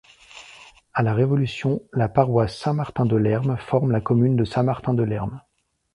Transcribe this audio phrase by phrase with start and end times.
[0.95, 5.41] À la Révolution, la paroisse Saint-Martin-de-Lerm forme la commune de Saint-Martin-de-Lerm.